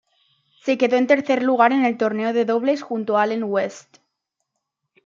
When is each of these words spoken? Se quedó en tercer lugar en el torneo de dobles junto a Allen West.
Se 0.63 0.79
quedó 0.79 0.95
en 0.97 1.05
tercer 1.05 1.43
lugar 1.43 1.73
en 1.73 1.85
el 1.85 1.95
torneo 1.95 2.33
de 2.33 2.43
dobles 2.43 2.81
junto 2.81 3.19
a 3.19 3.21
Allen 3.21 3.43
West. 3.43 3.97